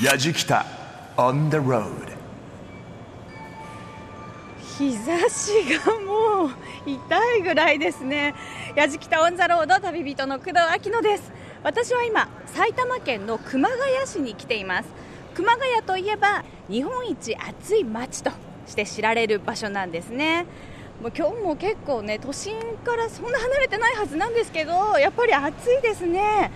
[0.00, 0.64] やじきた。
[1.18, 1.92] On the road
[4.78, 5.52] 日差し
[5.84, 6.50] がもう
[6.86, 8.34] 痛いぐらいですね。
[8.74, 10.54] やじきたオンザロード旅人の工藤
[10.88, 11.30] 明乃です。
[11.62, 14.88] 私は今埼玉県の熊谷市に来ています。
[15.34, 18.30] 熊谷といえば日本一暑い街と
[18.66, 20.46] して知られる場所なんですね。
[21.02, 26.50] もう今日も結構ね都心からそんな離れてないはずなんですけどやっぱり暑いですね。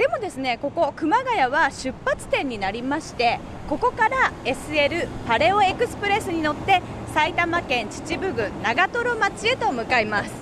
[0.00, 3.38] でもですねここ熊谷は出発点になりまして
[3.68, 6.80] ここから SL パレオエクスプレスに乗って
[7.12, 10.32] 埼玉県秩父郡長瀞町へと向かいます。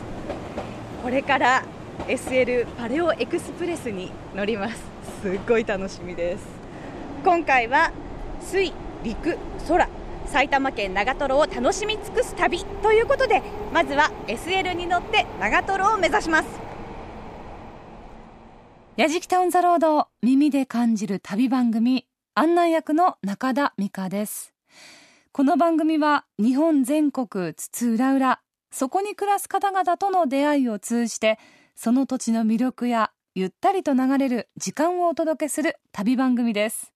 [1.03, 1.65] これから
[2.07, 4.81] SL パレオエクスプレスに乗ります。
[5.23, 6.47] すっごい楽しみです。
[7.25, 7.91] 今回は
[8.41, 8.73] 水
[9.03, 9.37] 陸
[9.67, 9.89] 空
[10.27, 13.43] 埼玉県長瀞を楽しみ尽くす旅ということで
[13.75, 16.68] まずは SL に乗って長瀞を目指します。
[18.99, 24.53] やじきたオンザロード耳で感じる旅番組案内役の中田美香です。
[25.31, 28.41] この番組は日本全国津々浦々
[28.73, 31.39] そこに暮らす方々との出会いを通じて
[31.77, 36.93] その土地の魅力やゆったりと流れる時間をお届けする旅番組です。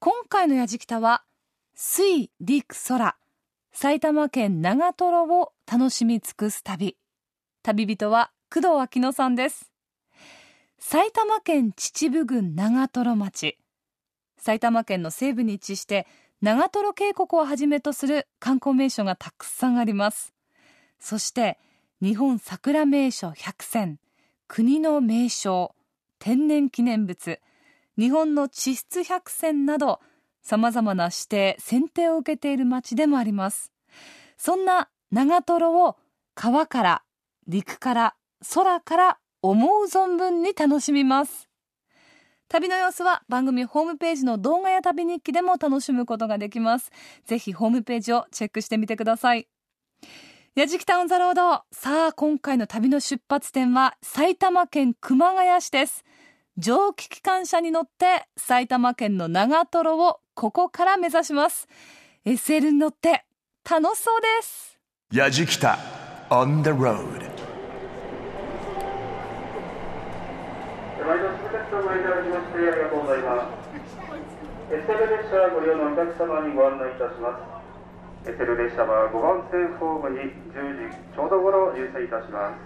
[0.00, 1.22] 今回のやじきたは
[1.76, 3.14] 水陸空
[3.72, 6.96] 埼玉県長瀞を楽しみ尽くす旅。
[7.62, 9.69] 旅人は工藤明乃さんです。
[10.82, 13.58] 埼玉県秩父郡長瀞町。
[14.38, 16.06] 埼玉県の西部に位置して
[16.40, 20.32] 長瀞渓谷をはじめとする観光名所がたくさんあります。
[20.98, 21.58] そして
[22.00, 24.00] 日本桜名所100選
[24.48, 25.68] 国の名勝
[26.18, 27.38] 天然記念物
[27.98, 30.00] 日本の地質百選など
[30.40, 33.70] さまざまな指定選定を受けている町でもあります。
[34.38, 35.98] そんな長瀞を
[36.34, 37.02] 川から
[37.46, 38.14] 陸から
[38.54, 41.48] 空から思う存分に楽しみます。
[42.48, 46.90] 旅の様子は番組ホームページの動画や旅日記でも楽しむことができます。
[47.24, 49.46] ぜひホームページをチェックしてみてください。
[50.56, 51.62] やじきタウンザロード。
[51.70, 56.04] さあ今回の旅の出発点は埼玉県熊谷市です。
[56.56, 61.68] 蒸気機関車に乗って埼玉県の長瀞をここから目指します。
[62.26, 63.24] SL に乗って
[63.68, 64.78] 楽しそうです。
[65.12, 65.78] やじきた
[66.30, 67.29] on the road
[71.10, 73.50] 毎度続けてお参りいただきましてありがとうございます。
[74.70, 77.34] エステル列車ご利用のお客様にご案内いたしま
[78.22, 78.30] す。
[78.30, 82.62] エステル列車は5番線ホームに10時ちょうど頃入線いたします。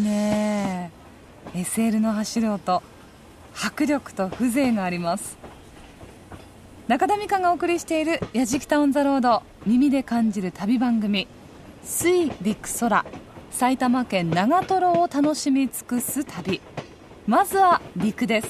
[0.00, 0.90] すね。
[1.54, 2.82] SL の走る音
[3.54, 5.36] 迫力と風情があります。
[6.88, 11.28] 中田美香がお送りしている「やじきたオン・ザ・ロード」耳で感じる旅番組
[11.84, 13.04] 「水陸空」
[13.52, 16.60] 埼玉県長瀞を楽しみ尽くす旅。
[17.26, 18.48] まずは陸です。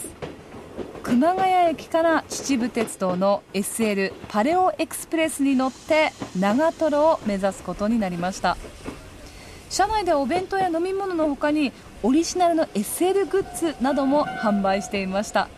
[1.02, 8.56] 熊谷駅から秩父鉄道の SL パレオエクスプレスに乗って長瀞を目指すことになりました。
[9.70, 11.72] 車内でお弁当や飲み物の他に
[12.02, 15.48] オリジナルの SL グッズなども販売していました。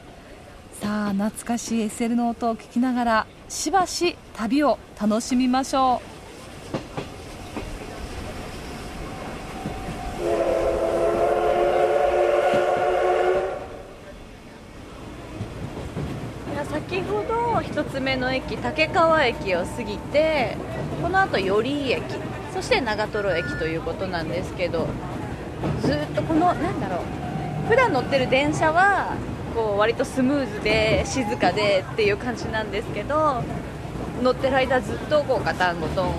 [0.83, 6.13] さあ懐かしい SL の音を聞きながらしばし旅を楽しみましょう。
[16.71, 20.57] 先ほど1つ目の駅竹川駅を過ぎて
[21.03, 22.32] この後寄居駅。
[22.53, 24.87] そして長瀞駅ということなんですけど
[25.81, 29.17] ずっとこのなんだろう普段乗ってる電車は
[29.55, 33.43] こう割とスムーズで静かでっていう感じなんですけど
[34.23, 36.15] 乗ってる間ずっとこうガタンゴトン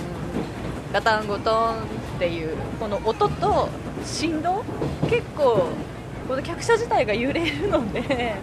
[0.92, 1.76] ガタンゴトン
[2.16, 3.70] っていうこの音と
[4.06, 4.64] 振動
[5.10, 5.70] 結構
[6.28, 8.36] この客車自体が揺れるので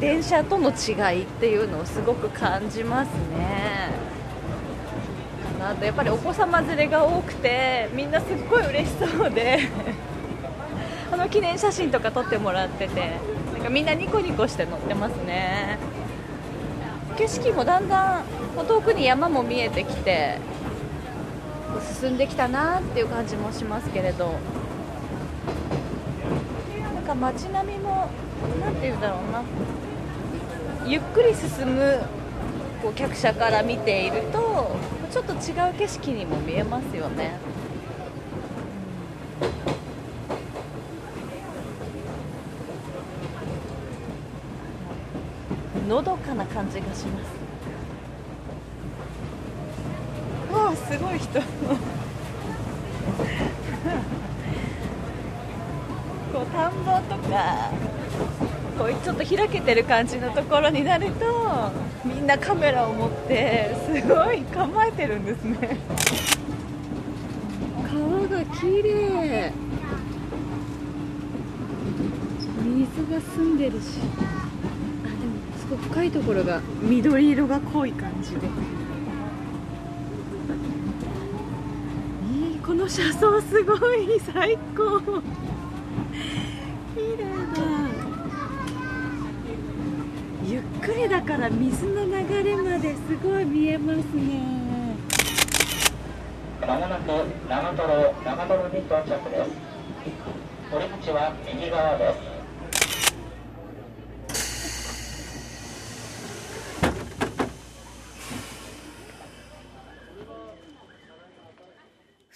[0.00, 3.90] 電車との違いっていうのをすごく感じますね。
[5.58, 9.58] なとやっぱりお子様連れが多くてみんなすっごい嬉しそうで
[11.12, 13.12] あの記念写真とか撮ってもらってて
[13.52, 15.78] なんかみんなニコニコして乗ってますね。
[17.16, 18.24] 景色もだんだん
[18.68, 20.38] 遠くに山も見えてきて
[22.00, 24.34] 進んできたなっていう感じもしますけれど。
[26.94, 28.08] なんか街並みも
[28.64, 29.42] 何て言うんだろうな。
[30.86, 32.00] ゆっくり進む
[32.82, 34.76] こう客車から見ていると
[35.10, 35.36] ちょっと違
[35.70, 37.38] う景色にも見えますよね。
[45.88, 47.30] のどかな感じがします。
[50.52, 51.40] わあすごい人。
[56.32, 57.70] こう田んぼとか。
[58.78, 61.72] こうちょっと開けてる感じのところになると
[62.04, 65.76] みんなカメラを持ってすごい構えてるんですね。
[67.92, 69.52] 川が綺麗。
[72.62, 73.98] 水が澄んでるし。
[75.04, 78.46] あでもすごい深いところが緑色が濃い感じで。
[82.32, 84.20] いいこの車窓すごい。
[84.32, 85.22] 最高綺
[87.18, 87.24] 麗
[87.56, 87.62] だ
[90.50, 94.40] ゆっくりだから水の流れまですごい見えますね。
[96.66, 97.08] まもなく
[97.50, 99.50] 長瀞長瀞に到着です
[100.72, 102.38] 降り口は右側です。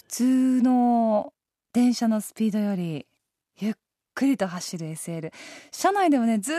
[0.09, 1.33] 通の
[1.73, 3.07] 電車のスピードより
[3.59, 3.75] ゆっ
[4.15, 5.33] くりと走る SL
[5.71, 6.57] 車内でもねずっ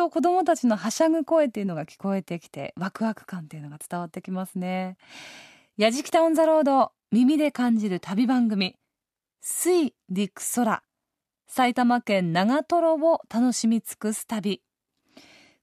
[0.00, 4.96] と子供たちのはしゃぐ声っていうのが聞こえてきてワクワク感っていうのが伝わってきますね。
[5.76, 8.76] やじきたオンザロード耳で感じる旅番組
[9.42, 10.82] 水陸空
[11.46, 14.62] 埼玉県長瀞を楽しみ尽くす旅。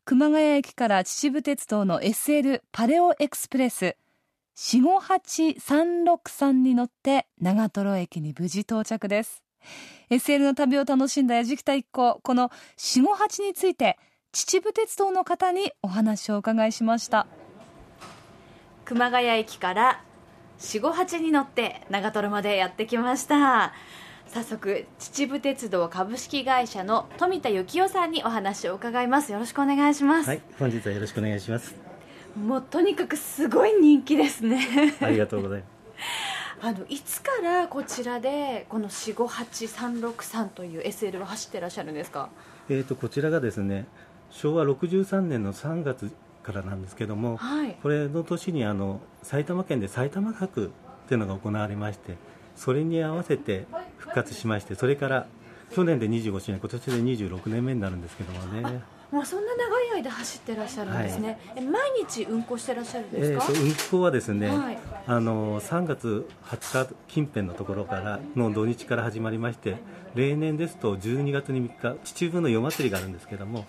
[0.05, 3.95] 熊谷駅から秩父鉄道の SL パレオエクスプレス
[4.55, 9.41] 458363に乗って長瀞駅に無事到着です。
[10.11, 13.97] SL の旅を楽しんだ矢敷田一行この458について
[14.33, 17.27] 秩父鉄道の方にお話をお伺いしました。
[18.85, 20.01] 熊谷駅から
[20.59, 23.73] 458に乗って長瀞までやってきました。
[24.27, 29.31] 早速秩父鉄道株式会社の富田幸雄さんにお話を伺います。
[29.31, 30.27] よろしくお願いします。
[30.29, 31.75] はい本日はよろしくお願いします。
[32.35, 34.59] もうとにかくすごい人気ですね。
[35.01, 35.71] ありがとうございます。
[36.59, 42.29] あのいつからこちらでこの458363という SL を走ってらっしゃるんですか？
[42.69, 43.85] えーとこちらがですね
[44.37, 46.11] 昭和63年の3月
[46.43, 52.17] からなんですけども、はい、これの年にあの埼玉県で埼玉博っていうのが行われまして
[52.55, 53.65] それに合わせて
[53.97, 55.27] 復活しましてそれから
[55.71, 56.91] 去年で25周年今年で
[57.25, 58.81] 26年目になるんですけどもね。
[59.09, 69.77] もうそんな長い間走ってらっしゃるんですね、はい、毎日運行してらっしゃるんですか、えー、運行はですね、はい、あの3月20日近辺のところからの土日から始まりまして
[70.13, 73.65] 例年ですと12月に3日秩父の夜祭りがあるんですけども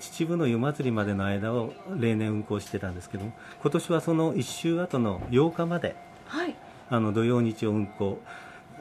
[0.00, 3.26] 秩父の夜祭りまでの間を例年運行してたんですけど
[3.62, 5.94] 今年はその1週後の8日まで、
[6.26, 6.56] はい、
[6.88, 8.18] あの土曜日曜運行。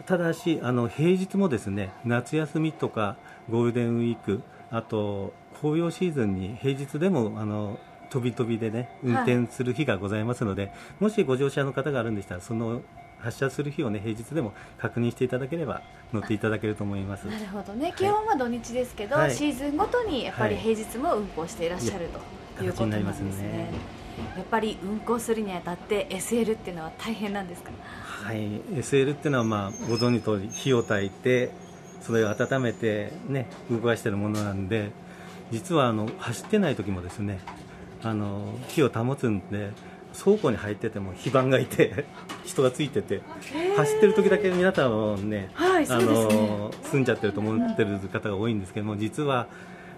[0.06, 3.18] ただしあの平日もですね夏休みとか
[3.50, 7.77] ゴールデンウィークあと紅葉シーズンに平日でもあの
[8.10, 12.82] 飛び飛びでね運転する日がございますので、はい、もしご乗車の方があるんでしたらその
[13.22, 15.82] 発車する日をね平日でも確認していただければ
[16.14, 17.26] 乗っていただけると思います。
[17.26, 17.94] なるほどね。
[17.96, 22.10] 基本は土日ですけど、はい、シーズンごとにやっぱり平日も運行していらっしゃる、
[22.58, 23.70] ということなんですね、ね、
[24.38, 27.72] やっぱり運行するにあたって SL っていうのは大変なんですか？
[28.26, 28.38] はい。
[28.62, 31.52] SL っていうのはまあご存知通り火を焚いて
[32.02, 34.92] それを温めてね動かしているものなんで
[35.52, 37.40] 実はあの走ってない時もですね
[38.02, 39.72] あの火を保つんで
[40.24, 42.06] 倉庫に入ってても非番がいて
[42.44, 43.22] 人がついてて
[43.78, 45.88] 走ってる時だけ皆さんはね,、はい、ね。
[45.90, 49.48] あの住んじゃってると思ってる方が多いんですけども実は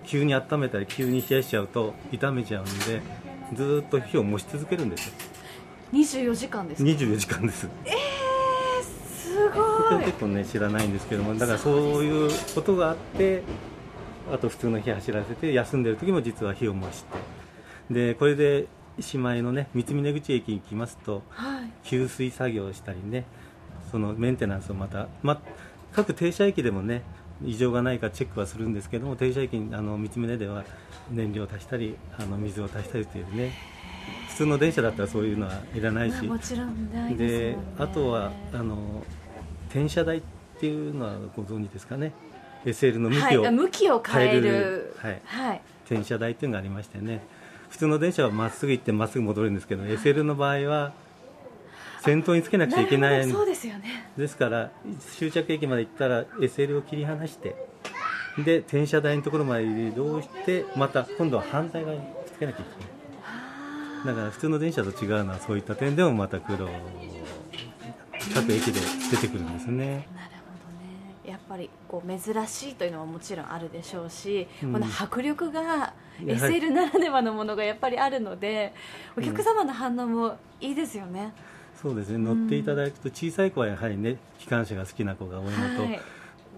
[0.04, 3.02] 急に温めたり急に冷やしちゃうと傷めちゃうんで
[3.54, 5.14] ずっと火を燃し続けるんですよ。
[5.94, 7.68] 24時間ですか？24時間です。
[7.86, 10.06] えー、すごい。
[10.06, 13.44] 結構ね知らないんですけどもだからそういうことがあって
[14.32, 17.18] あと普通の日走らせて休んでる時も実は火を燃して。
[17.94, 18.68] でこれで
[19.00, 23.26] しまいのね三峰口駅に行きますと、はい、給水作業をしたりね
[23.92, 25.42] そのメンテナンスをまた、ま、
[25.94, 27.04] 各停車駅でもね
[27.44, 30.64] 異常がないかチェックはするんですけども停車駅にあの三峰では
[31.10, 33.52] 燃料を足したりあの水を足したりというね
[34.30, 39.04] 普通の電車だったらそういうのはいらないし、もちろんないで、ね、あとはあの
[39.70, 40.22] 転車台っ
[40.60, 42.14] ていうのはご存知ですかね。
[42.66, 44.42] SL の向きを、はい、向きを変える。
[44.42, 45.22] 変えるはい。
[45.26, 45.62] はい。
[45.92, 47.22] 転車台っていうのがありましてね
[47.72, 50.94] 普通の電車はまっすぐ行ってまっすぐ戻るんですけど SL の場合は
[52.02, 54.12] 先頭につけなくちゃいけないそうですよね。
[54.18, 54.72] ですから
[55.18, 57.56] 終着駅まで行ったら SL を切り離して
[58.44, 62.72] で転車台のところまで移動してまた今度は反対側につけなきゃいけ
[64.06, 64.16] ない。
[64.16, 66.70] だから普通の電車と違うのはそういった点でもまた苦労。
[68.34, 70.08] 各駅で出てくるんですね
[71.32, 74.74] やっぱりこう珍しいというのはもちろんあるでしょうし、うん。
[74.74, 78.74] この迫力が SL ならではのものがやっぱりあるので
[79.18, 81.34] お客様の反応もいいですよね、
[81.82, 82.18] そうですね。
[82.18, 86.02] 乗っていただくと小さい子はやはりね機関車が好きな子が多いのと、はい。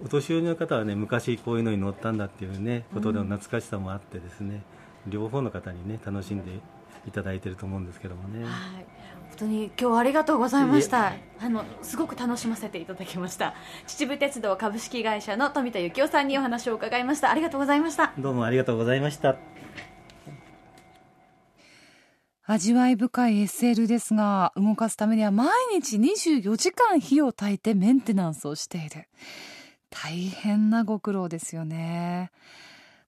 [0.04, 4.64] お年寄りの方はね昔こういうのに乗ったんだっていうねことでの懐かしさもあってですね、
[5.08, 6.60] 両方の方にね楽しんで
[7.08, 8.52] いただいてると思うんですけどもね、はい、
[9.30, 11.14] 本当に今日はありがとうございました。
[11.40, 13.54] あのすごく楽しませていただきました。
[13.88, 17.32] 秩父鉄道株式会社の富田幸雄さんにお話を伺いました。
[17.32, 18.14] ありがとうございました。
[18.18, 19.36] どうもありがとうございました。
[22.46, 29.08] 味わい深い SL ですが動かすためには毎日24時間火を焚いてメンテナンスをしている。
[29.90, 32.32] 大変なご苦労ですよね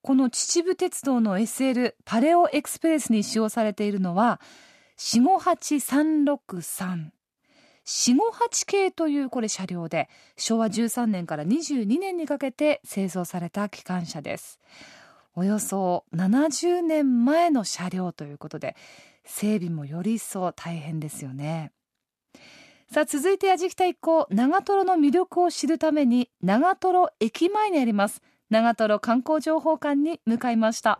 [0.06, 4.40] この秩父鉄道の SL パレオエクスプレスに使用されているのは
[5.00, 7.08] 458363
[7.84, 10.08] 458系というこれ車両で
[10.38, 14.60] 昭和13年から22年にかけて製造された機関車です。
[15.34, 18.76] およそ70年前の車両ということで
[19.24, 21.72] 整備もより一層大変ですよね。
[22.92, 28.22] さあ続いてやじきた一行長瀞の魅力を知るために長瀞駅前にあります
[28.52, 31.00] 長瀞観光情報館に向かいました。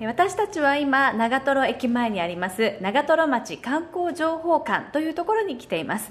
[0.00, 6.10] 私たちは今長瀞駅前にあります長瀞町観光情報館というところに来ています。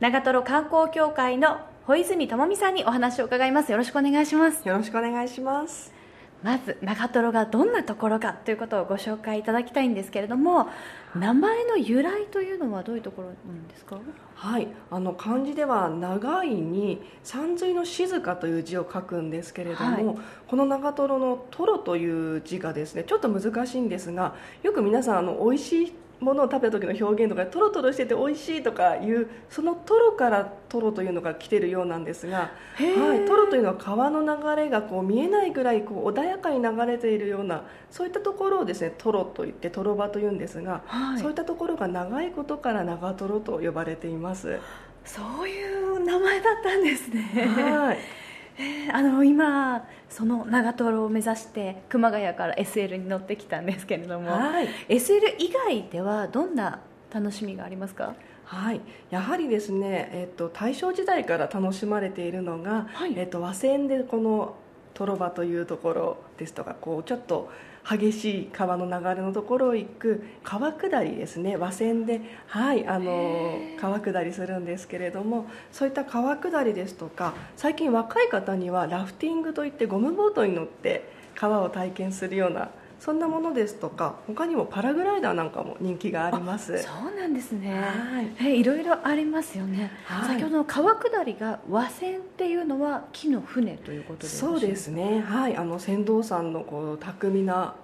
[0.00, 3.72] 長瀞観光協会の小泉智美さんにお話を伺います。
[3.72, 4.68] よろしくお願いします。
[4.68, 5.94] よろしくお願いします。
[6.42, 10.68] まず長瀞がどんなところかということをご紹介いただきたいんですけれども
[11.14, 13.98] 名前の由来というのはどういうところなんですか？
[14.34, 20.16] はい、あの漢字では長いに山水の静かという字を書くんですけれども、はい。
[20.48, 25.92] この長瀞のトロという字がですねちょっと難しいんですがよく皆さんあの美味しい
[26.24, 44.58] ものを食べた時の表現とかトロトロしてて美味しいとかいうそのトロからトロというのが来てるようなんですが、はい、トロというのは川の流れがこう見えないぐらいこう穏やかに流れているようなそういったところをですねトロといってトロ場というんですが、はいそういったところが長いことから長瀞と呼ばれています。
[45.04, 47.98] そういう名前だったんですねはい。
[48.58, 54.68] えーあの今その長瀞を目指して熊谷から SL に乗ってきたんですけれども、はい。
[54.88, 56.80] SL 以外ではどんな
[57.12, 58.14] 楽しみがありますか？
[58.44, 58.80] はい、
[59.10, 63.14] やはりですね、えっと、大正時代から楽しまれているのが、はい。
[63.16, 64.54] えっと、和船でこの
[64.92, 67.50] トロバというところですとかこうちょっと
[67.88, 71.56] 激しい川の流れのところを行く川下りですね。
[71.56, 82.70] 和船で、はい、あの川下りするんですけれどもそういった川下りですとか最近若い方にはラフティングといってゴムボートに乗って川を体験するような
[83.04, 86.82] そんなものですとか他にもパラグライダーなんかも人気があります。
[86.82, 88.26] そうなんですね、はい。
[88.38, 90.28] えーいろいろありますよね、はい。
[90.38, 97.74] 先ほどの川下りが和船っていうのは木の船ということでよろしいそうですね、はい、あの船頭さんのこう巧みな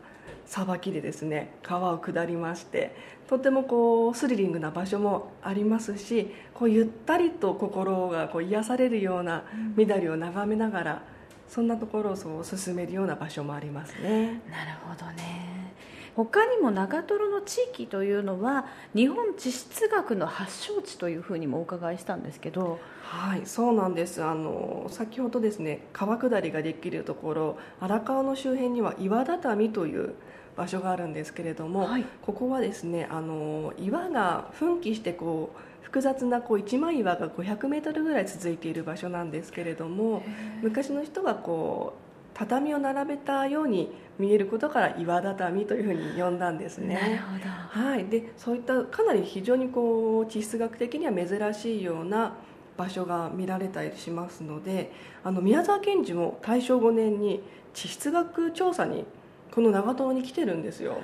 [0.47, 2.97] さばきでですね川を下りまして
[3.29, 9.45] とてもこうスリリングな場所もありますしこうゆったりと心がこう癒されるような
[9.77, 11.03] 緑を眺めながら、
[11.51, 14.41] そんなところをそう進めるような場所もありますね。
[14.49, 15.75] なるほどね
[16.15, 22.79] 他にも長瀞の地域というのは日本地質学の発祥地というふうにもお伺いしたんですけど
[23.11, 24.23] はい、そうなんです。
[24.23, 30.15] あの先ほどですね、川下りができるところ、荒川の周辺には岩畳という
[30.57, 40.23] 場所があるんですけれども、はいここはですね、あの岩が噴起してこう複雑なこう一枚岩が500メートルぐらい続いている場所なんですけれども、
[40.63, 46.95] 昔の人がこう畳を並べたように見えることから岩畳というふうに呼んだんですね。
[46.95, 52.35] なるほどはい、でそういったかなり非常にこう地質学的には珍しいような
[52.77, 54.93] 場所が見られたりしますので
[55.25, 57.43] あの宮沢賢治も大正5年に
[57.75, 59.05] 地質学調査に
[59.51, 60.99] この長瀞に来てるんですよ。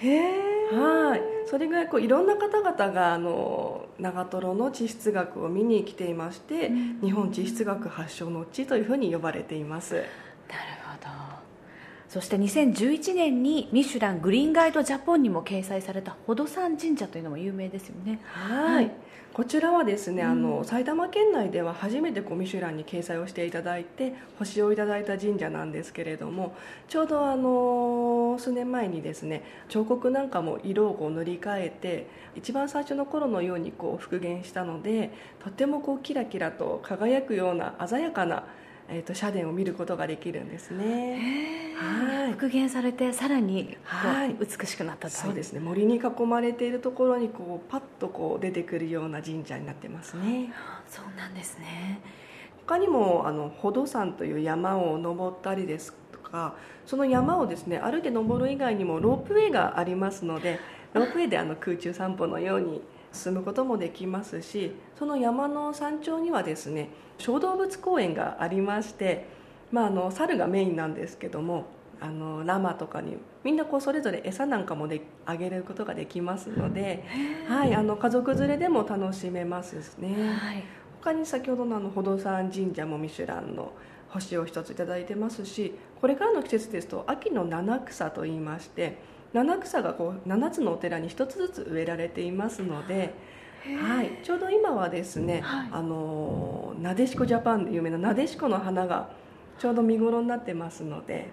[0.00, 6.70] はい、それぐらいこういろんな方々があの長瀞の地質学を見に来ていまして、
[7.02, 9.94] 日本地質学発祥の地というふうに呼ばれています。
[9.94, 10.06] なる
[10.84, 11.08] ほど。
[12.08, 18.20] そして2011年にミシュラングリーンガイドジャポンにも掲載された宝登山神社というのも有名ですよね。
[18.24, 18.90] はい
[19.34, 26.54] こちらはですね、うん、あの埼玉県内では初めてこうミシュランに掲載をしていただいて星をいただいた神社なんですけれども
[26.88, 35.10] ちょうどあの数年前にですね彫刻なんかも色をこう塗り替えて一番最初の頃のようにこう復元したので
[35.42, 38.44] とてもこうキラキラと輝くような鮮やかな
[38.94, 45.60] えーと、社殿を見ることができるんですね、はい、復元されてさらにはい、美しくなったそうですね。
[45.60, 50.52] 森に囲まれているところにこうパッとこう出てくるような神社になってますね。
[50.90, 52.00] そうなんですね。
[52.66, 60.60] 他にもあの宝登山という山を登ったりですとかその山をですね歩いて登る以外にもロープウェイがありますので
[60.92, 62.82] ロープウェイであの空中散歩のように
[63.12, 66.88] 進むこともできますしその山の山頂にはですね
[67.18, 69.26] 小動物公園がありまして、
[69.70, 71.66] まあ、あの猿がメインなんですけども
[72.00, 77.04] あのラマとかにみんなこうそれぞれ餌なんかもであげることができますので、
[77.48, 80.64] はい、あの家族連れでも楽しめますね、はい、
[81.00, 83.72] 他に先ほどのあの宝登山神社もミシュランの
[84.08, 88.98] 星を一つ頂いてますしこれからの季節ですと秋の七草といいまして
[89.32, 93.14] 七草がこう7つのお寺に1つずつ植えられていますので
[93.64, 99.10] はい、ちょうど今はですね、はい、あのなでしこジャパンで有名ななでしこの花が
[99.58, 101.30] ちょうど見頃になってますので。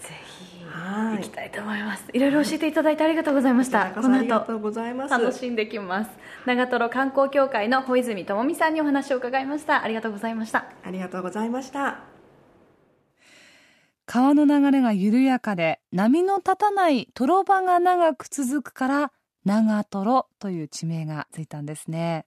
[0.00, 3.90] ぜひ行きたいと思います、い、ろいろ教えていただいてありがとうございました。
[3.90, 5.10] この後ありがとうございます。
[5.10, 6.10] 楽しんできます。
[6.46, 9.84] 長瀞観光協会の小泉智美さんにお話を伺いました。
[9.84, 10.64] ありがとうございました。
[10.84, 12.09] ありがとうございました
[14.12, 19.12] 川の流れが緩やかで波の立たないトロ場が長く続くから
[19.44, 22.26] 長瀞という地名がついたんですね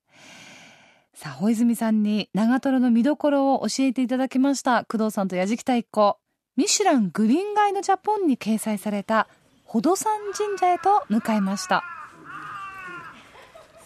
[1.14, 4.86] さあ、小泉さんに長瀞の見どころを教えていただきました。
[4.86, 6.18] 工藤さんと矢敷太一行。
[6.56, 9.28] ミシュラングリーンガイドジャポンに掲載された
[9.68, 11.84] 宝登山神社へと向かいました。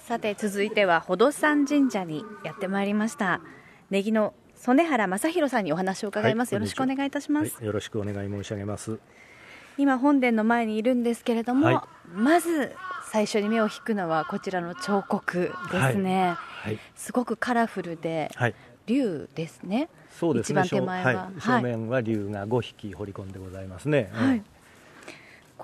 [0.05, 3.41] さて、続いては宝登山神社にやってまいりました。
[3.89, 7.61] ネギの曽根原正弘さんにお話を伺います、はい、よろしくお願いいたします、は。
[7.61, 8.99] い、よろしくお願い申し上げます。
[9.77, 12.75] 今本殿の前にいるんですけれども、はい、まず
[13.11, 18.55] 最初に目を引くのはこちらの彫刻ですね、はい、すごくカラフルで、はい、
[18.87, 19.89] 竜ですね。
[20.09, 20.61] そうですね。
[20.65, 24.43] 一番手前は、正面は竜が5匹彫り込んでございますね、はい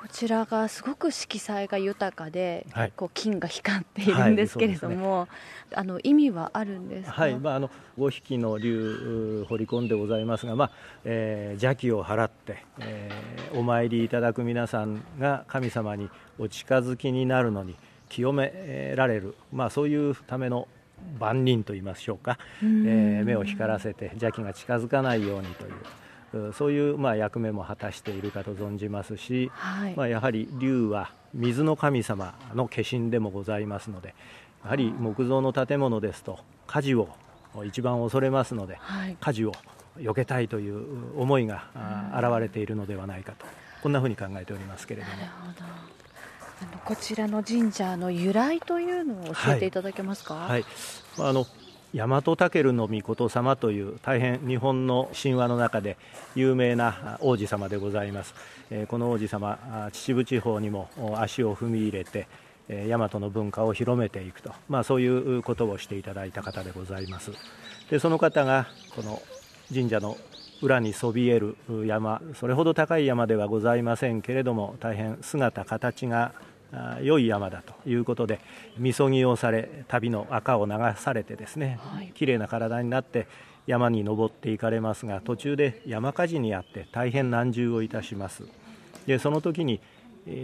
[0.04, 5.32] こちらがすごく色彩が豊かで、はい、こう金が光っているんですけれども、はいね、
[5.76, 10.72] あの意味はあるんですはい、まああの5匹の竜掘り込んでございますが、まあ
[11.06, 17.78] えー、邪気を払って、えー、お参りいただく皆さんが神様にお近づきになるのに
[18.10, 20.68] 清められる、まあそういうための
[21.18, 25.74] 万人と言いましょうか、えー、目を光らせて邪気が近づかないようにという。
[26.54, 34.16] そういうまあ役目も果たしているかと存じますし、はい、まあ、やはり龍は水の神様の化身でもございますので
[34.64, 37.10] やはり木造の建物ですと火事を
[37.66, 39.52] 一番恐れますので、はい、火事を
[39.98, 41.66] 避けたいという思いが
[42.16, 43.46] 現れているのではないかと
[43.84, 45.14] こんなふうに考えておりますけれども。
[46.62, 50.36] あのこちらの神社の由来というのを教えていただけますか？
[50.36, 50.66] はい、はい、
[51.20, 51.46] あの
[51.96, 55.96] 大和武の御様という大変日本の神話の中で
[56.34, 58.34] 有名な王子様でございます、
[58.88, 59.60] この王子様
[59.92, 62.28] 秩父地方にも足を踏み入れて
[62.68, 67.32] 大和の文化を広めていくと、まあ、そういうことをしていただいた方でございます。
[67.92, 69.22] でその方がこの
[69.72, 70.18] 神社の
[70.64, 76.32] 裏にそびえる山それほど高い山ではございませんけれども大変姿形が
[77.02, 78.40] 良い山だということで
[78.78, 83.28] みそぎをされ旅の赤を流されてですね、はい、綺麗な体になって
[83.68, 88.44] 山に登っていかれますが途中で山火事にあって大変難渋をいたします。
[89.06, 89.80] でその時に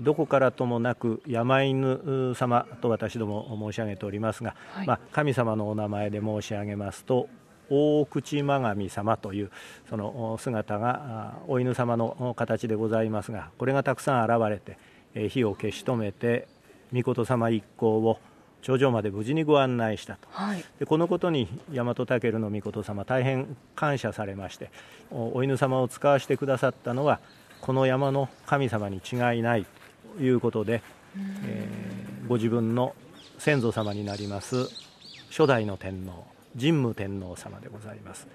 [0.03, 7.29] どこからともなく山犬様と私ども申し上げておりますが、はい、まあ、神様のお名前で申し上げますと
[7.69, 9.51] 大口真神様という
[9.89, 14.77] その姿がお犬様の形でございますがこれがたくさん現れて
[15.13, 16.47] 火を消し止めて
[16.93, 18.19] 御事様一行を
[18.61, 24.69] 頂上まで無事にご案内したと、はい、でこのことに大和武の御事様大変感謝されまして
[25.11, 27.19] お犬様を使わせてくださったのは
[27.61, 29.65] この山の神様に違いない
[30.17, 30.81] ということで、
[31.43, 32.95] えー、ご自分の
[33.37, 34.67] 先祖様になります
[35.29, 36.25] 初代の天皇
[36.57, 38.27] 神武天皇様でございます。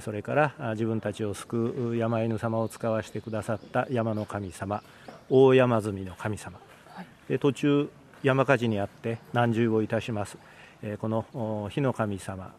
[0.00, 4.82] それから自分たちを救う山犬様を使わせてくださった山の神様
[5.30, 6.58] 大山積の神様、
[6.94, 7.90] はい、で途中
[8.22, 10.38] 山火事にあって難渋をいたします、
[10.82, 12.52] えこの火の神様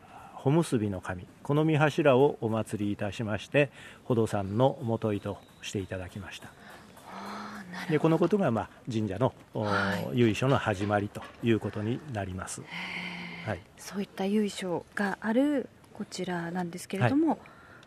[0.48, 1.28] 穂結びの神。
[1.44, 3.70] この御柱をお祭りいたしまして
[4.04, 6.50] 宝登山の元井としていただきました。
[7.90, 12.64] でこのことが、まあ、神社の、はい、由緒の始まりということになります、
[13.46, 17.38] はい、そういった由緒があるこちらなんですけれども、はい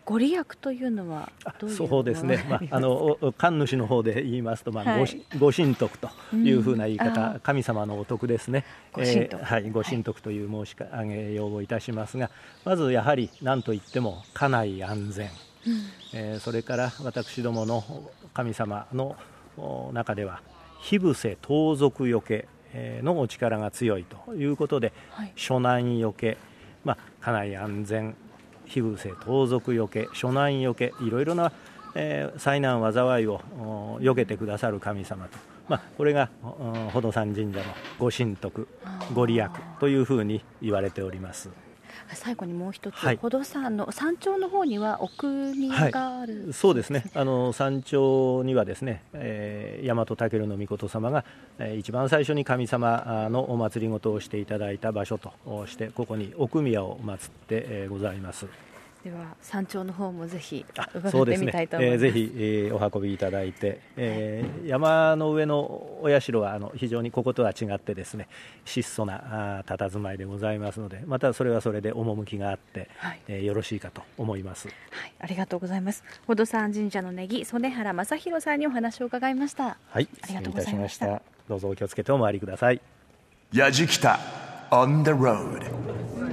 [0.05, 1.31] ご利益というのは
[1.69, 12.31] そうですね、 まあ、あの神主の方で言いますと、まあはい、ご神徳というふうな言い方、うん、神様のお徳ですね、ご神徳,、えー、はい、ご神徳という申し上げようをいたしますが、
[12.65, 15.31] まずやはり何といっても家内安全、うん、
[16.15, 17.85] えー、それから私どもの
[18.35, 19.17] 神様の
[19.93, 20.41] 中では
[20.81, 26.39] 火伏せ盗賊よけのお力が強いということで、はい、諸難よけ、
[26.85, 28.17] まあ、家内安全
[28.71, 31.53] 非偶性盗賊よけ諸難よけいろいろな、
[31.97, 35.37] えー、災難災いをよけてくださる神様と、
[35.69, 37.65] まあ、これが宝登山神社の
[37.99, 38.69] ご神徳
[39.13, 41.51] ご利益というふうに言われております。
[42.15, 47.05] 最後にもう一つ、はい、宝登山の山頂の方には奥宮がある、はい、そうですね。
[47.15, 51.25] あの山頂にはですね、えー、大和武の御様が、
[51.59, 55.33] えー、一番最初に神様のお祭りごとをしていただいた場所と
[55.67, 58.47] してここに奥宮を祀って、えー、ございます。
[59.05, 62.01] では山頂の方もぜひ伺ってみたいと思います。
[62.01, 65.59] すねえー、ぜひ、えー、お運びいただいて、えー、山の上の
[66.03, 68.29] お社はあの非常にこことは違ってですね
[68.67, 74.69] 質素なた佇まいでございますのでまたそれはそれで趣があって、はい、えー、よろしいかと思います。
[74.69, 74.75] は
[75.07, 76.03] い、ありがとうございます。
[76.27, 79.79] 宝登山神社のネギ曽根原正弘さんにお話を伺いました。
[79.89, 81.23] はい、ありがとうございました。
[81.49, 82.81] どうぞお気をつけてお回りください。
[83.53, 84.21] やじきた
[84.71, 85.90] on the road。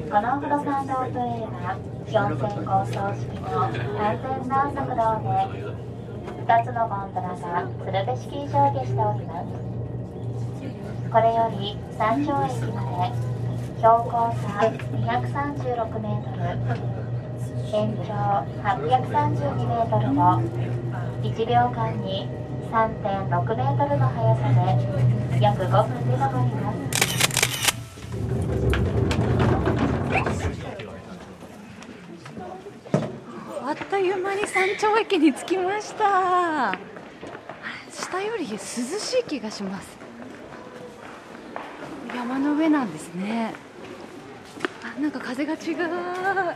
[0.10, 1.76] この不動産ロープウェイは
[2.08, 5.36] 4線構想式の完全な速道で
[6.48, 9.52] 2つのゴンドラが鶴瓶式上下しております
[11.12, 13.12] これより山頂駅まで
[13.84, 16.56] 標高差236メートル
[17.76, 18.16] 延長
[18.64, 20.40] 832メートルを
[21.20, 22.30] 1秒間に
[22.72, 26.97] 3.6メートルの速さで約5分で登ります。
[34.18, 36.78] あっという間に山頂駅に着きました。
[37.92, 39.98] 下より涼しい気がします。
[42.16, 43.54] 山の上なんですね。
[44.84, 45.84] あなんか風が違う。
[45.84, 46.56] あ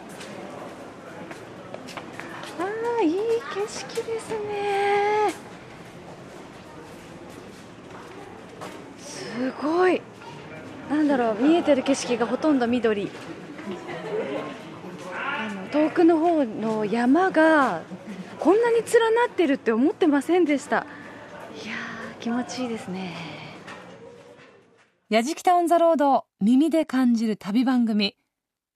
[3.00, 3.14] あいい
[3.54, 5.34] 景色ですね。
[9.00, 10.02] すごい。
[10.90, 13.12] なんだろう見えてる景色がほとんど緑。
[15.72, 17.82] 遠くの方の山が
[18.40, 20.86] こんなに連なってるって思ってませんでした。
[21.64, 21.76] いや
[22.20, 23.16] 気持ちいいですね。
[25.10, 28.16] やじきたオンザロード耳で感じる旅番組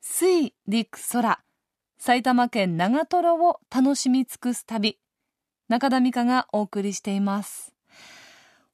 [0.02, 1.40] 水陸空
[1.98, 5.00] 埼玉県長瀞を楽しみ尽くす旅
[5.70, 7.74] 中田美香がお送りしています。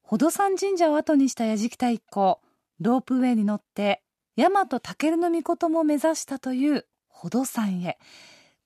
[0.04, 2.42] 宝登山神社を後にしたやじきた一行
[2.80, 4.02] ロープウェイに乗って
[4.36, 7.98] 大和武尊も目指したという宝登山へ。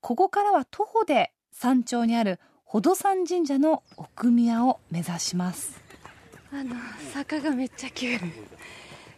[0.01, 5.81] ここからは徒歩で山頂にある宝登山神社の奥宮を目指します。
[6.51, 6.75] あの
[7.13, 8.17] 坂がめっちゃ急。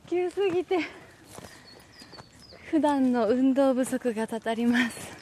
[0.10, 0.80] 急すぎて
[2.72, 5.18] 普段の運動不足がたたります。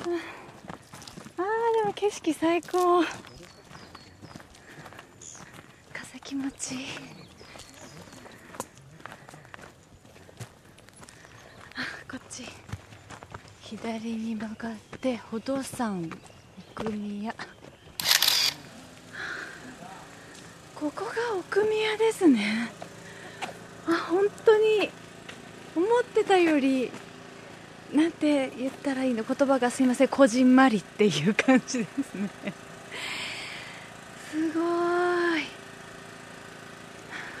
[0.00, 3.04] あーでも景色最高。
[5.92, 6.86] 風気持ちいい。
[11.74, 12.44] あこっち。
[13.68, 16.08] 左に曲がって宝登山
[16.76, 17.34] 奥宮。
[20.76, 22.70] ここが奥宮ですね。
[23.88, 24.88] あ本当に
[25.74, 26.92] 思ってたより
[27.92, 29.24] なんて言ったらいいの？
[29.24, 30.08] 言葉がすいません。
[30.08, 32.30] こじんまりっていう感じですね。
[34.30, 34.62] すごい。
[34.62, 35.42] あ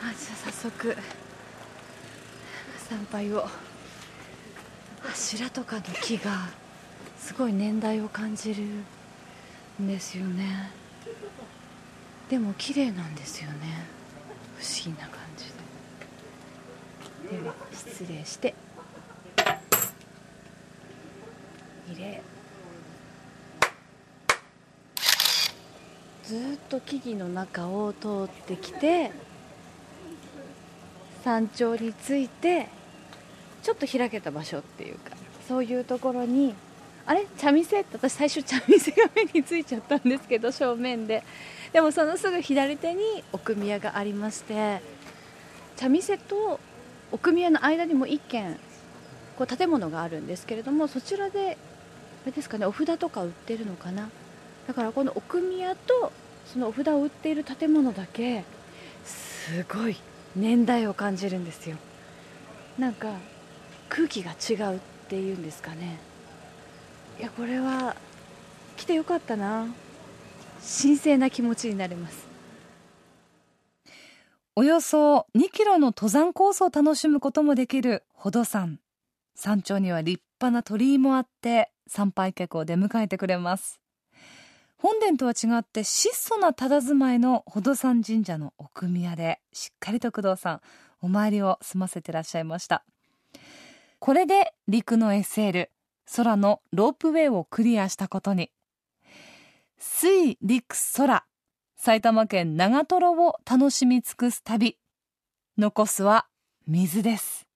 [0.02, 0.96] じゃあ早速
[2.88, 3.48] 参拝を。
[5.16, 6.50] 柱とかの木が
[7.18, 8.62] すごい年代を感じる
[9.82, 10.70] んですよね。
[12.28, 13.56] でも綺麗なんですよね。
[14.58, 15.46] 不思議な感じ
[17.30, 17.38] で。
[17.42, 18.54] では失礼して。
[21.88, 22.22] 入れ。
[26.24, 29.12] ずっと木々の中を通ってきて
[31.24, 32.68] 山頂に着いて
[33.66, 35.16] ちょっと開けた場所っていうか
[35.48, 36.54] そういうところに
[37.04, 37.26] あれ？
[37.36, 37.80] 茶店？
[37.80, 41.24] って私最初茶店が目についちゃったんですけど正面で。
[41.72, 44.80] でもそのすぐ左手に奥宮がありまして
[45.76, 46.60] 茶店と
[47.10, 48.56] 奥宮の間にも1軒
[49.36, 51.58] こう建物があるんですけれどもそちらで
[52.22, 54.08] あれですかねお札とか売ってるのかな？
[54.68, 56.12] だからこの奥宮と
[56.46, 58.44] そのお札を売っている建物だけ
[59.04, 59.96] すごい
[60.36, 61.76] 年代を感じるんですよ。
[62.78, 63.08] なんか
[63.88, 65.98] 空気が違うっていうんですかね。
[67.18, 67.96] いやこれは
[68.76, 69.66] 来てよかったな。
[70.80, 72.26] 神聖な気持ちになれます。
[74.56, 78.80] およそ2キロの登山コースを楽しむこともできる宝登山
[79.34, 83.80] 山頂には立派な鳥居もあって参拝客を出迎えてくれます。
[84.78, 90.60] 本殿とは違って質素な佇まいの宝登山神社の奥宮でしっかりと工藤さん
[91.00, 92.84] お参りを済ませてらっしゃいました。
[93.98, 95.68] これで陸の SL
[96.14, 98.50] 空のロープウェイをクリアしたことに。
[99.78, 101.24] 水陸空
[101.76, 104.78] 埼玉県長瀞を楽しみ尽くす旅。
[105.58, 106.26] 残すは
[106.66, 107.46] 水です。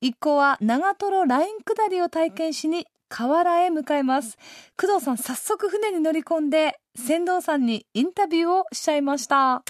[0.00, 4.36] 一行は長瀞ライン下りを体験しに河原へ向かいます。
[4.76, 9.62] 工藤さん早速船に乗り込んで船頭さんにインタビューをしちゃいました。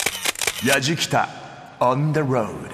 [0.67, 1.29] やじきた
[1.79, 2.74] on the road.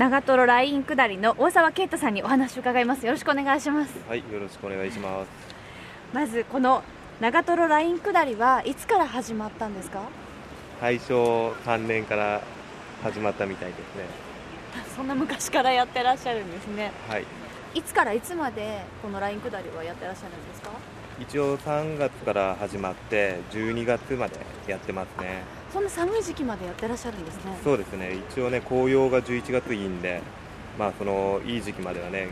[0.00, 3.04] 長瀞ライン下りの大沢啓太さんにお話を伺います。
[3.04, 3.92] よろしくお願いします。
[4.08, 5.28] はいよろしくお願いします。
[6.14, 6.82] まずこの
[7.20, 10.00] 長瀞ライン下りはいつから始まったんですか？
[10.80, 12.40] 大正3年から
[13.02, 14.04] 始まったみたいですね。
[14.96, 16.92] そんな昔からやってらっしゃるんですね。
[17.06, 17.26] はい。
[17.74, 20.70] いつからいつまでこのライン下りはやってらっしゃるんですか？
[21.20, 27.56] 一応3月から始まって12月までやってますねそんな寒い時期までやってらっしゃるんですね。
[27.62, 28.16] そうですね。
[28.30, 30.20] 一応ね紅葉が11月いいんで
[30.78, 32.28] まあそのいい時期まではね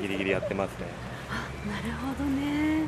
[0.00, 0.86] ギリギリやってますね。
[1.66, 2.86] なるほどね。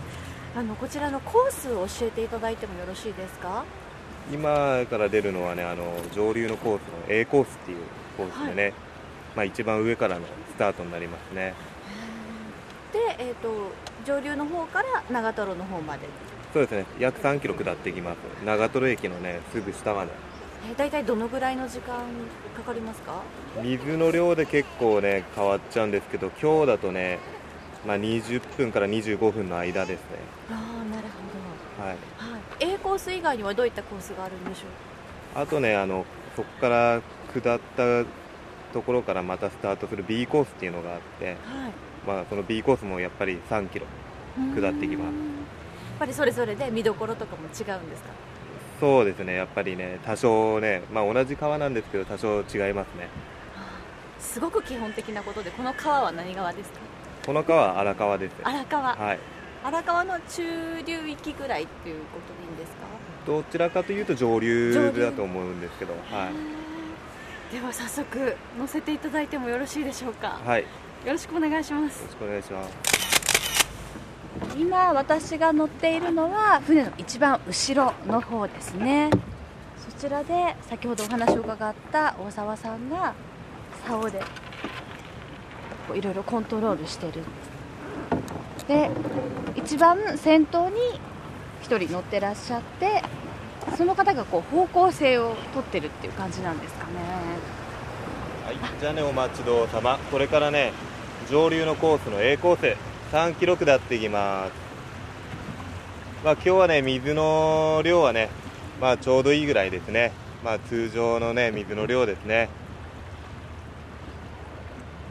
[0.56, 3.64] あのこちらのコースを教えていただいてもよろしいですか？
[4.32, 7.78] 今から出るのはねあの上流のコースの A コースっていう
[8.16, 8.72] コースでね、はい、
[9.36, 11.54] まあ、一番上からのスタートになりますね。
[12.92, 13.70] で、えーと、
[14.04, 16.06] 上流の方から長瀞の方まで
[16.52, 16.84] そうですね。
[16.98, 18.16] 約3キロ下っていきます。
[18.44, 20.10] 長瀞駅のねすぐ下まで。
[20.68, 21.98] えー、大体どのぐらいの時間
[22.56, 23.22] かかりますか？
[23.62, 27.18] 水の量で結構ね変わっちゃうんですけど今日だとね
[27.86, 30.04] まあ、20分から25分の間ですね。
[30.50, 31.08] ああなる
[31.78, 31.96] ほど、はい。
[32.18, 35.42] はい、A コース以外にはどういったコースがあるんでしょう？
[35.42, 36.04] あとねあの
[36.36, 37.00] そこから
[37.32, 38.04] 下った
[38.74, 41.36] ところからまたスタートする B コースっていうのがあって、はい。
[42.06, 43.86] まあ、その B コースもやっぱり3キロ
[44.54, 45.14] 下ってきます
[46.00, 48.08] ぱりそれぞれで見どころとかも違うんですか？
[48.80, 49.34] そうですね。
[49.34, 53.08] やっぱりね多少ね、まあ、同じ川なんですけど多少違いますね。
[54.18, 56.78] すごく基本的なことでこの川は何川ですか？
[57.26, 58.32] この川は荒川です。
[58.42, 58.96] 荒川。
[58.96, 59.18] はい。
[59.62, 62.86] 荒川の中流域ぐらいっていうことでいいんですか？
[63.26, 67.54] どちらかというと上流だと思うんですけどはい。
[67.54, 70.40] では早速乗せていただいてもよろしいでしょうか？
[70.46, 70.62] はい。
[70.62, 70.66] よ
[71.12, 72.00] ろしくお願いします。
[72.00, 72.99] よろしくお願いします
[74.56, 79.10] 今私が乗っているのは船の一番後ろの方ですね。
[79.78, 83.14] そちらで先ほどお話を伺った大沢さんが
[83.86, 84.22] 竿で
[85.94, 87.22] いろいろコントロールしてる。
[88.68, 88.90] で
[89.56, 90.76] 一番先頭に
[91.62, 93.02] 1人乗ってらっしゃって
[93.76, 96.92] その方がこう方向性をとってるっていう感じなんですかね。
[98.46, 99.98] はいじゃあねお待ちどうさま。
[100.10, 100.72] これからね
[101.28, 104.52] 上流のコースの A コース3キロ下っていきます。
[106.24, 108.28] まあ今日はね水の量はね
[108.80, 110.12] まあちょうどいいぐらいですね。
[110.44, 112.48] まあ通常のね水の量ですね。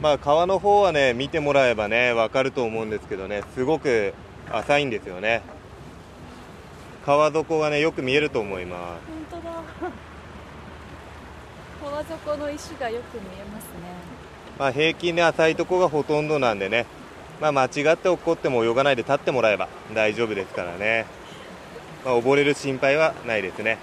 [0.00, 4.14] まあ、川の方はね見てもらえばね分かると思うんですけどねすごく
[4.50, 5.42] 浅いんですよね。
[7.04, 9.00] 川底がねよく見えると思います。
[9.30, 9.62] 本当だ。
[11.84, 13.70] 川底の石がよく見えますね。
[14.58, 16.86] まあ平均で浅いとこがほとんどなんでね
[17.40, 21.06] まあ間違って落っこっても泳がないで立ってもらえば大丈夫ですからね。
[22.04, 23.78] まあ溺れる心配はないですね。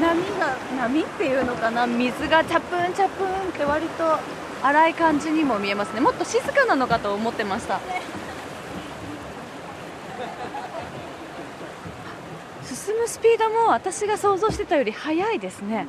[0.00, 1.86] 波が波っていうのかな？
[1.86, 4.18] 水がチャプンチャプンって割と
[4.62, 6.00] 荒い感じにも見えますね。
[6.00, 7.80] もっと静かなのかと思ってました。
[12.64, 15.86] 進むスピードも私が想像してたより速いですね。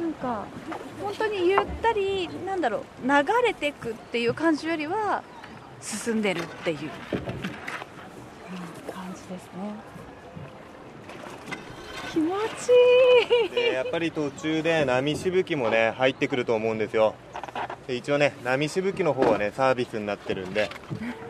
[0.00, 0.44] なんか
[1.02, 3.08] 本当にゆったりなんだろう流
[3.44, 5.22] れていくっていう感じよりは
[5.80, 6.88] 進んでるっていう感
[9.14, 9.74] じですね。
[12.16, 12.72] 気持ち
[13.44, 13.50] いい。
[13.50, 17.14] でやっぱり途中で波しぶきもね入ってくると思うんですよ。
[17.86, 20.70] で一応ね波しぶきの方はねサービスになってるんで、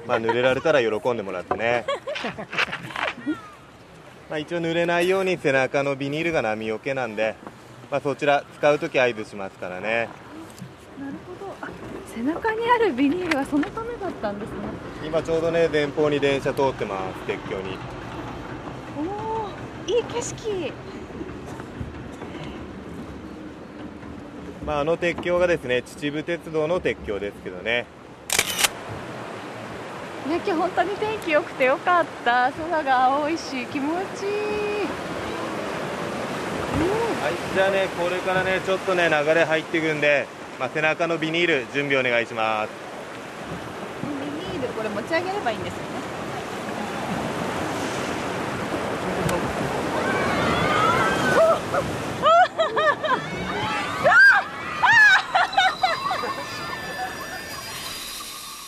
[0.07, 1.85] まあ、濡れられたら喜んでもらってね。
[4.31, 7.35] まあ一応濡れないように背中のビニールが波よけなんで、
[7.90, 10.09] まあ、そちら使う時合図しますからね。
[11.01, 11.53] なるほど。
[11.62, 11.68] あ
[12.14, 14.57] 背中にあるビニールはそのためだったんですね。
[15.05, 17.77] 今ちょうどね前方に電車通ってます鉄橋に
[19.87, 20.72] いい景色。
[24.66, 27.87] まあ、あの鉄橋がですね秩父鉄道の鉄橋ですけどね。
[30.29, 32.51] ね今日本当に天気良くてよかった。
[32.51, 34.31] 空が青いし気持ちいい、
[37.22, 40.27] はいじゃあねこれからねちょっとね流れ入っていくんで、
[40.59, 42.70] まあ、背中のビニール準備お願いします。
[44.03, 44.09] ビ
[44.59, 46.06] ニールこれ持ち上げればいいんですよね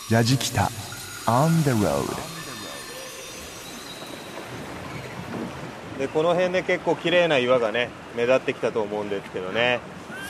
[0.09, 0.71] やじきた。
[1.27, 2.03] On the road
[5.99, 9.79] でこの辺で結構綺麗な岩がね目立ってきたと思うんですけどね。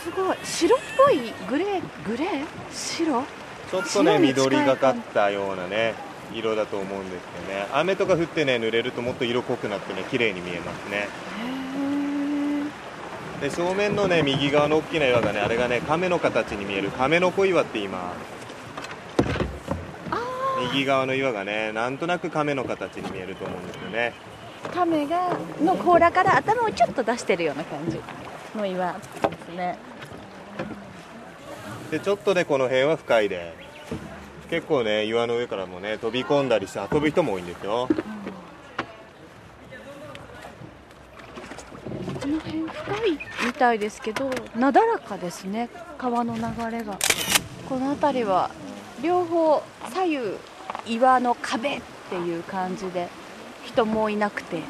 [0.04, 0.38] すごい。
[0.44, 1.32] 白っぽい。
[1.48, 2.46] グレーグレー？
[2.74, 3.24] 白？
[3.72, 5.94] ちょっとね緑がかったようなね
[6.34, 7.68] 色だと思うんですけどね。
[7.72, 11.08] 雨とか降ってね濡れるともっと色濃くなってね綺麗に見えますね。
[13.40, 18.39] で正面のね右側の大きな岩がねあれがね亀の形に見える亀の子岩って言います
[20.62, 24.14] 右側の岩がねなんとなく亀の形に見えると思うんですよね。
[24.74, 28.00] 亀がの甲羅から頭をちょっと出してるような感じ
[28.58, 29.78] の岩ですね。
[31.92, 33.54] でちょっとねこの辺は深いで
[34.50, 37.88] 結構ね岩の上からもね飛び込んだりして遊ぶ人も多いんですよ。
[42.22, 46.98] この辺深いみたいですけどなだらかですね川の流れが。
[47.68, 48.50] この辺りは
[49.02, 50.38] 両方左右
[50.86, 53.08] 岩の壁っていう感じで
[53.66, 54.62] 人もいなくて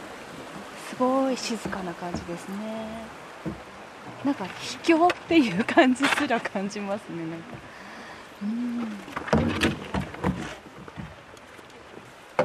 [0.90, 2.58] すごい静かな感じですね。
[4.26, 7.56] なんか秘境っていう感じすら感じますねなんか。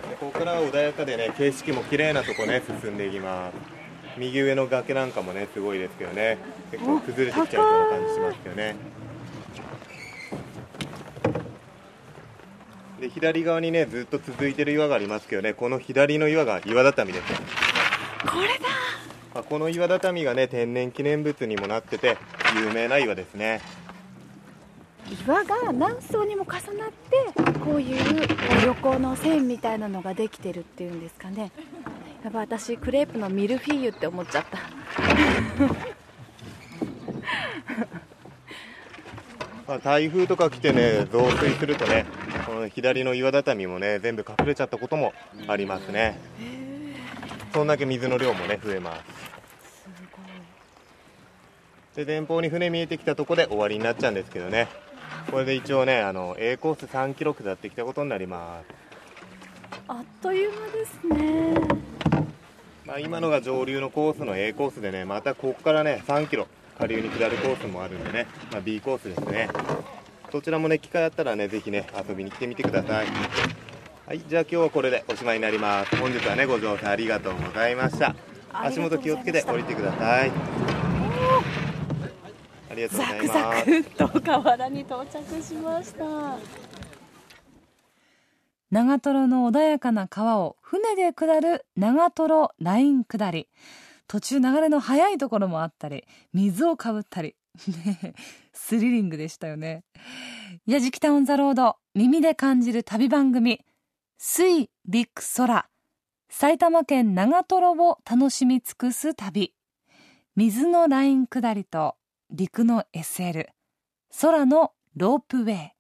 [0.09, 3.55] でここからは穏やかでね景色も綺麗なとこね進んでいきます。
[4.17, 6.39] 右上の崖なんかもねすごいですけどね。
[6.71, 8.77] 結構崩れてきちゃうような感じしますけどね。
[13.05, 17.25] で左側にねずっと続いてる岩がありますけどねこの左の岩が岩畳です。
[18.27, 18.65] これだ。
[19.35, 22.17] まあこの岩畳がね天然記念物にもなってて
[22.57, 23.61] 有名な岩ですね。
[25.27, 27.97] 岩が何層にも重なってこういう
[28.65, 31.53] 横の線みたいなのができてるっていうんですかね。
[32.23, 34.59] やっぱ私クレープのミルフィーユって思っちゃった。
[39.67, 42.05] まあ、台風とか来てね増水するとね
[42.44, 45.13] この左の岩畳もね全部隠れちゃったことも
[45.47, 46.19] ありますね。
[47.53, 49.05] そんだけ水の量もね増えます。
[51.97, 54.69] で前方に船見えてきたとこで終わりになっちゃうんですけどね。
[55.31, 58.75] これで一応ねあの A コース3キロ下ってきたことになります。
[59.87, 61.69] あっという間ですね。
[62.85, 66.47] まあ、今のが上流のコースの A コースでねまたここからね3キロ
[66.79, 69.49] 下流に下るコースもあるんでね、まあ、B コースですね
[70.35, 73.07] そちらもね機会あったらねぜひね遊びに来てみてください。
[74.05, 75.95] はいじゃあ今日はこれでおしまいになります。
[75.95, 78.17] 本日はねご乗車ありがとうございました。
[78.53, 80.33] 足元気をつけて降りてください。
[82.69, 83.29] ありがとうございます。
[83.29, 86.05] ザクザクと河原に到着しました。
[88.73, 93.49] 長瀞の穏やかな川を船で下る長瀞ライン下り。
[94.09, 97.37] 途中流れの速いところもあったり水をかぶったり。
[97.69, 98.15] ね
[98.55, 99.85] スリリングでしたよね。
[100.67, 103.61] やじきたオンザロード耳で感じる旅番組
[104.17, 105.69] 水陸空。
[106.31, 109.55] 埼玉県長瀞を楽しみ尽くす旅。
[110.37, 111.97] 水のライン下りと
[112.31, 113.49] 陸の SL
[114.21, 115.71] 空のロープウェイ。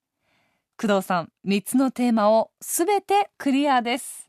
[0.76, 4.28] 工藤さん3つのテーマをすべてクリアです。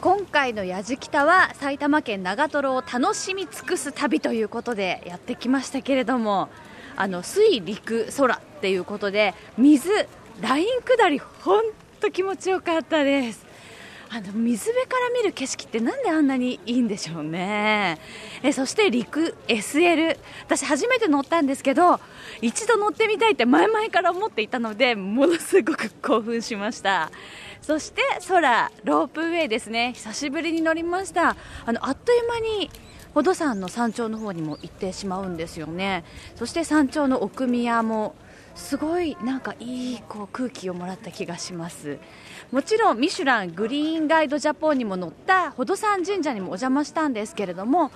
[0.00, 6.48] 今回のやじきたは埼玉県長瀞を楽しみ尽くす旅ということでやってきましたけれども
[6.96, 9.90] あの水陸空っていうことで水
[10.40, 11.62] ライン下り本
[12.00, 13.50] 当気持ちよかったです。
[14.12, 17.98] あの水辺から見る景色ってなんであんなにいいんでしょうね。
[18.42, 22.00] えそして陸 SL 私初めて乗ったんですけど
[22.40, 27.12] 一度乗ってみたいって前々から思っていたのでものすごく興奮しました。
[27.62, 29.92] そして空ロープウェイですね。
[29.94, 31.36] 久しぶりに乗りました。
[31.66, 32.70] あのあっという間に
[33.14, 36.04] 宝登山の山頂の方にも行ってしまうんですよね。
[36.36, 38.14] そして山頂の奥宮も
[38.54, 41.98] すごいなんかいいこう空気をもらった気がします。
[42.50, 47.92] もちろんミシュラングリーンガイドジャポンにも載った宝登山神社にもお邪魔したんですけれども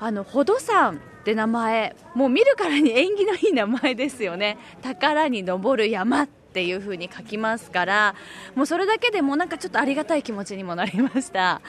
[0.00, 4.58] あの宝登山って名前もう見るからに縁起のいい名前ですよね。
[4.82, 6.28] 宝に登る山。
[6.54, 8.14] っていう風に書きますから
[8.54, 11.60] もうそれだけでもなんかちょっとありがたい気持ちにもなりました。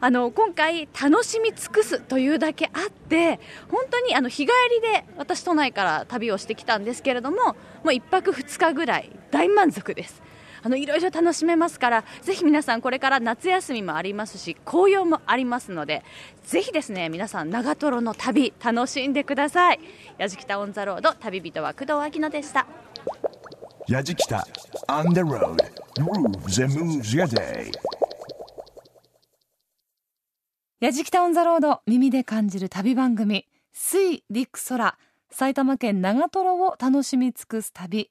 [0.00, 3.38] あの今回楽しみ尽くすというだけあって
[3.70, 7.54] 本当にあの日帰りで私都内から旅をしてきたんですけれどもも
[7.84, 10.20] う1泊2日ぐらい大満足です。
[10.64, 16.02] あのいろいろ楽しめますからぜひ皆さんこれから夏休みもありますし紅葉もありますので
[16.42, 19.80] ぜひですね皆さん長瀞の旅楽しんでください。
[20.18, 22.66] 矢敷北オンザロード旅人は工藤明乃でした。
[23.86, 24.46] 矢敷北
[24.88, 25.58] On the road.
[25.96, 27.70] Grooves and moves your day.
[30.80, 33.46] 矢敷北オンザロード耳で感じる旅番組。
[33.72, 34.96] 水陸空。
[35.30, 38.10] 埼玉県長瀞を楽しみ尽くす旅。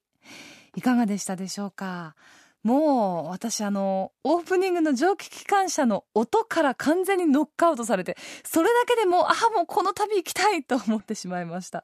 [0.75, 2.15] いかがでしたでしょうか？
[2.63, 8.15] もう私あのオープニングの蒸気機関車の音から完全にノックアウトされて
[8.45, 11.83] それだけでもうあもうこの旅行きたいと思ってしまいました。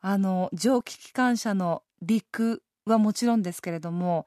[0.00, 2.62] あの蒸気機関車の陸
[2.92, 4.26] はもちろんですけれども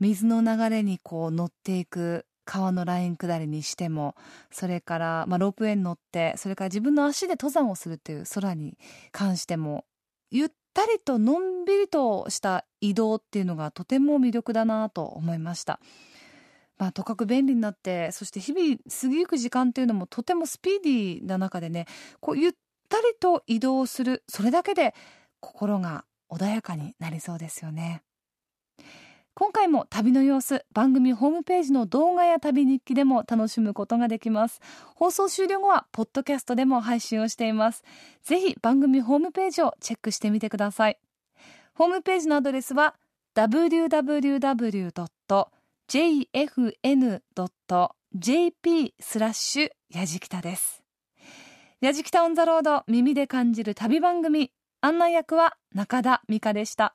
[0.00, 4.14] 水の流れにこう乗っていく川のライン下りにしても
[4.50, 8.76] それから、まあ、ロープウェイに乗ってそれから自分の足で登山をするっていう空に
[9.12, 9.84] 関しても
[10.30, 15.80] ゆったりとのんびりとした移動っていうのがとても魅力だなと思いました。
[16.76, 21.86] まあ、とかく便利になってそして日々過ぎゆく時間っていうのもとてもスピーディーな中でね
[22.20, 22.52] こうゆっ
[22.88, 24.92] たりと移動するそれだけで
[25.38, 28.02] 心が穏やかになりそうですよね。
[29.36, 34.60] 今回も旅の様子番組ホームページの動画や旅日記でも楽しむことができます。
[34.94, 37.82] 放送終了後はポッドキャストでも配信をしています。
[38.22, 41.00] ぜひ番組ホームページをチェックしてみてください。
[41.74, 42.94] ホームページのアドレスは
[43.34, 44.54] www.jfn.jp
[49.00, 50.84] スラッシュやじきたです。
[51.80, 54.52] やじきたオンザロード耳で感じる旅番組
[54.84, 56.94] 案内役は中田美香でした。